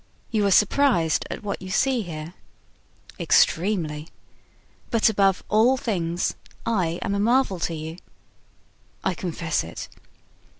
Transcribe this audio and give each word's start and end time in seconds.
You 0.31 0.47
are 0.47 0.51
surprised 0.51 1.27
at 1.29 1.43
what 1.43 1.61
you 1.61 1.69
see 1.69 2.01
here?" 2.01 2.33
"Extremely." 3.19 4.07
"But 4.89 5.09
above 5.09 5.43
all 5.47 5.77
things, 5.77 6.33
I 6.65 6.97
am 7.03 7.13
a 7.13 7.19
marvel 7.19 7.59
to 7.59 7.75
you?" 7.75 7.97
"I 9.03 9.13
confess 9.13 9.63
it." 9.63 9.89